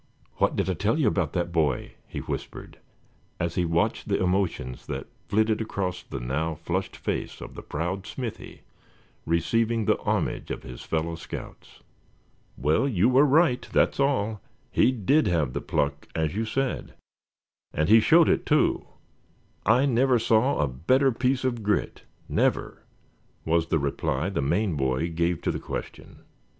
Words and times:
"What 0.37 0.55
did 0.55 0.67
I 0.67 0.73
tell 0.73 0.97
you 0.99 1.07
about 1.07 1.33
that 1.33 1.51
boy?" 1.51 1.91
he 2.07 2.21
whispered, 2.21 2.79
as 3.39 3.53
he 3.53 3.65
watched 3.65 4.07
the 4.07 4.19
emotions 4.19 4.87
that 4.87 5.05
flitted 5.27 5.61
across 5.61 6.01
the 6.01 6.19
now 6.19 6.55
flushed 6.55 6.97
face 6.97 7.39
of 7.39 7.53
the 7.53 7.61
proud 7.61 8.07
Smithy, 8.07 8.61
receiving 9.27 9.85
the 9.85 9.99
homage 10.01 10.49
of 10.49 10.63
his 10.63 10.81
fellow 10.81 11.13
scouts. 11.13 11.81
"Well, 12.57 12.89
you 12.89 13.09
were 13.09 13.27
right, 13.27 13.61
that's 13.71 13.99
all; 13.99 14.41
he 14.71 14.91
did 14.91 15.27
have 15.27 15.53
the 15.53 15.61
pluck 15.61 16.07
as 16.15 16.35
you 16.35 16.45
said, 16.45 16.95
and 17.71 17.87
he 17.87 17.99
showed 17.99 18.27
it 18.27 18.43
too. 18.43 18.87
I 19.67 19.85
never 19.85 20.17
saw 20.17 20.57
a 20.57 20.67
better 20.67 21.11
piece 21.11 21.43
of 21.43 21.61
grit, 21.61 22.01
never," 22.27 22.81
was 23.45 23.67
the 23.67 23.77
reply 23.77 24.29
the 24.31 24.41
Maine 24.41 24.75
boy 24.75 25.11
gave 25.11 25.43
to 25.43 25.51
the 25.51 25.59
question. 25.59 26.23